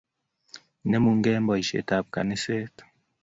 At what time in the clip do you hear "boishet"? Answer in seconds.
1.47-1.89